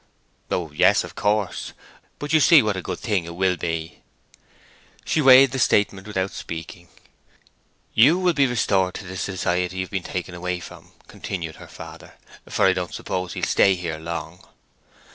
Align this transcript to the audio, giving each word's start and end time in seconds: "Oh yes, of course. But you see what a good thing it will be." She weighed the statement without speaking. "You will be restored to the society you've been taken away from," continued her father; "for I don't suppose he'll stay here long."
"Oh 0.49 0.71
yes, 0.71 1.03
of 1.03 1.13
course. 1.13 1.73
But 2.17 2.33
you 2.33 2.39
see 2.39 2.63
what 2.63 2.75
a 2.75 2.81
good 2.81 2.97
thing 2.97 3.25
it 3.25 3.35
will 3.35 3.55
be." 3.55 3.99
She 5.05 5.21
weighed 5.21 5.51
the 5.51 5.59
statement 5.59 6.07
without 6.07 6.31
speaking. 6.31 6.87
"You 7.93 8.17
will 8.17 8.33
be 8.33 8.47
restored 8.47 8.95
to 8.95 9.05
the 9.05 9.15
society 9.15 9.77
you've 9.77 9.91
been 9.91 10.01
taken 10.01 10.33
away 10.33 10.59
from," 10.59 10.93
continued 11.07 11.57
her 11.57 11.67
father; 11.67 12.15
"for 12.49 12.65
I 12.65 12.73
don't 12.73 12.95
suppose 12.95 13.33
he'll 13.33 13.43
stay 13.45 13.75
here 13.75 13.99
long." 13.99 14.43